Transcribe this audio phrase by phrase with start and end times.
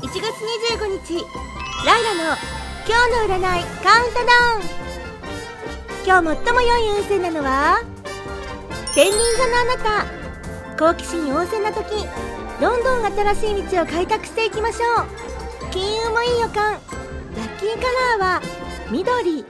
[0.00, 1.24] 1月25日
[1.84, 2.36] ライラの
[2.86, 2.94] 今
[3.26, 4.62] 日の占いカウントダウン。
[6.06, 7.82] 今日最も良い運勢なのは
[8.94, 10.06] 天秤座のあなた。
[10.78, 12.06] 好奇心旺盛な時
[12.60, 15.70] どんどん新しい道を開拓していきましょう。
[15.72, 16.74] 金運もいい予感。
[16.74, 17.82] ラッキーカ
[18.20, 18.42] ラーは
[18.92, 19.40] 緑。
[19.40, 19.44] 2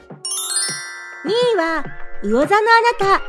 [1.54, 1.84] 位は
[2.22, 2.68] 魚座の
[3.02, 3.22] あなた。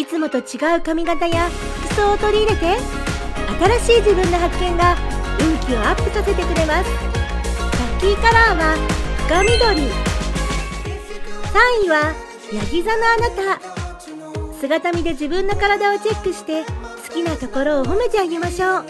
[0.00, 1.48] いつもと違う髪型や
[1.88, 2.76] 服装を取り入れて
[3.80, 4.94] 新しい自分の発見が
[5.40, 6.90] 運気をアップさせてくれます。
[6.90, 7.00] ラ
[7.98, 8.76] ッキーカラーは
[9.28, 9.56] 深緑。
[11.52, 12.14] 3位は
[12.52, 13.60] ヤギ座のあなた。
[14.60, 18.84] 姿見で自分の体をチェックして好きなところを褒めてあげましょう。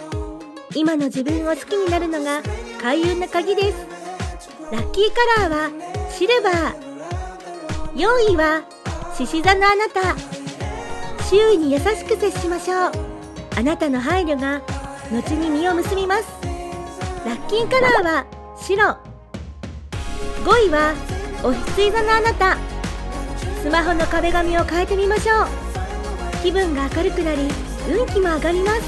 [0.75, 2.41] 今の自分を好きになるのが
[2.81, 3.77] 開運の鍵です。
[4.71, 5.71] ラッキーカラーは
[6.11, 6.87] シルバー。
[7.95, 8.63] 4位は
[9.15, 10.15] 獅子座のあなた。
[11.29, 12.91] 周囲に優しく接しましょう。
[13.57, 14.61] あなたの配慮が
[15.11, 16.23] 後に実を結びます。
[17.25, 18.25] ラッキーカラーは
[18.57, 18.97] 白。
[20.43, 20.93] 5位は
[21.43, 22.57] おひつい座のあなた。
[23.61, 25.47] スマホの壁紙を変えてみましょう。
[26.43, 27.47] 気分が明るくなり
[27.89, 28.81] 運気も上がります。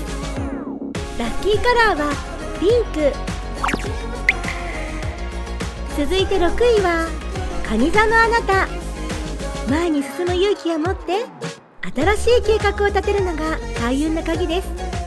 [1.17, 2.13] ラッキーカラーは
[2.59, 3.13] ピンク。
[5.97, 7.07] 続いて6位は
[7.63, 8.67] 蟹座のあなた。
[9.69, 11.25] 前に進む勇気を持って
[11.95, 14.98] 新しい計画を立てるのが開運の鍵です。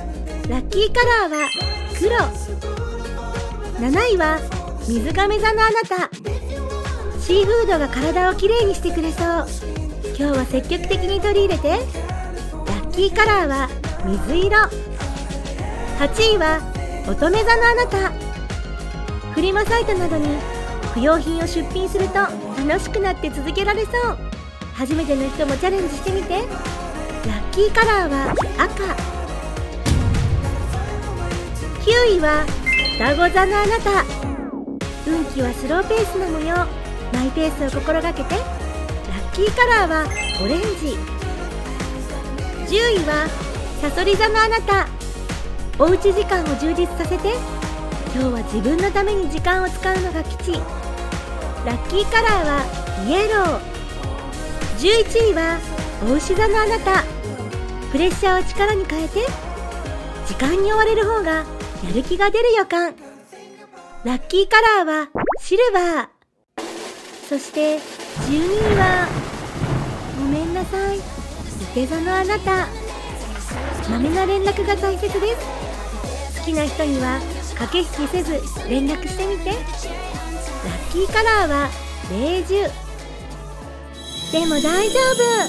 [0.48, 1.48] ラッキーカラーは
[1.98, 2.17] 黒。
[3.79, 4.41] 7位は
[4.89, 6.11] 水亀座のあなた。
[7.21, 9.47] シーフードが体をきれいにしてくれそう。
[10.19, 11.69] 今日は積極的に取り入れて。
[11.69, 13.69] ラッキーカラーは
[14.05, 14.59] 水色。
[16.01, 16.61] 8位は
[17.09, 18.13] 乙女座のあなた。
[19.35, 20.27] フリマサイトなどに
[20.93, 22.15] 不要品を出品すると
[22.69, 23.93] 楽しくなって続けられそう。
[24.75, 26.35] 初めての人もチャレンジしてみて。
[26.35, 29.11] ラッキーカラーは赤。
[31.83, 32.47] 9位は
[32.97, 34.05] 双子座のあなた。
[35.05, 36.55] 運気はスローペースな模様
[37.12, 38.36] マイペースを心がけて。
[38.36, 40.06] ラッキーカラーは
[40.44, 40.97] オレンジ。
[42.73, 43.27] 10位は
[43.80, 44.86] サソリ座のあなた。
[45.77, 47.34] おうち時間を充実させて。
[48.14, 50.52] 今日は自分のために時間を使うのが吉。
[50.52, 52.64] ラッキーカラーは
[53.08, 53.58] イエロー。
[54.78, 55.58] 11位は
[56.08, 57.02] お牛座のあなた。
[57.90, 59.27] プレッシャーを力に変えて。
[60.28, 61.45] 時間に追われる方が
[61.85, 62.95] やる気が出る予感。
[64.05, 65.09] ラッキーカラーは
[65.41, 66.09] シルバー。
[67.29, 69.09] そして12位は
[70.19, 70.98] ごめんなさい。
[70.98, 71.01] 伊
[71.75, 72.69] 手座のあなた。
[73.91, 76.41] まめな連絡が大切です。
[76.41, 77.20] 好きな人には
[77.59, 79.51] 駆け引きせず連絡してみて。
[79.51, 79.59] ラッ
[80.93, 81.69] キーカラーは
[82.09, 82.70] ベージュ。
[84.33, 85.49] でも大丈夫。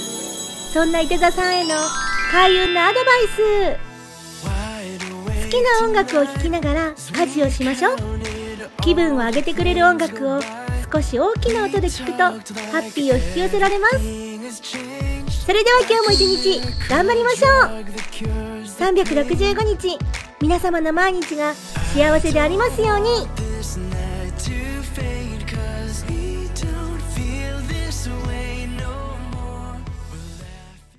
[0.74, 1.76] そんな伊手座さんへの
[2.32, 3.83] 開運のアドバイス。
[5.54, 7.98] きな音楽を聴きながら家事をしましょう。
[8.82, 10.42] 気分を上げてくれる音楽を
[10.92, 13.98] 少し大きな音で聴くとハッピーを引き寄せられます。
[15.46, 17.86] それでは今日も一日頑張りましょう。
[18.66, 20.00] 365日
[20.42, 23.43] 皆様の毎日が幸せでありますように。